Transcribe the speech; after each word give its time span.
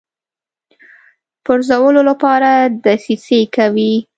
پرزولو 1.45 2.01
لپاره 2.09 2.49
دسیسې 2.85 3.39
کوي. 3.55 3.93